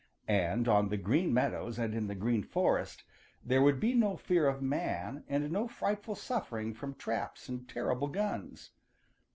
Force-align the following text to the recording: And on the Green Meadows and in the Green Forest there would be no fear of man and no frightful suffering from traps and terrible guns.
And 0.27 0.67
on 0.67 0.89
the 0.89 0.97
Green 0.97 1.31
Meadows 1.31 1.77
and 1.77 1.93
in 1.93 2.07
the 2.07 2.15
Green 2.15 2.41
Forest 2.41 3.03
there 3.45 3.61
would 3.61 3.79
be 3.79 3.93
no 3.93 4.17
fear 4.17 4.47
of 4.47 4.59
man 4.59 5.23
and 5.29 5.51
no 5.51 5.67
frightful 5.67 6.15
suffering 6.15 6.73
from 6.73 6.95
traps 6.95 7.47
and 7.47 7.69
terrible 7.69 8.07
guns. 8.07 8.71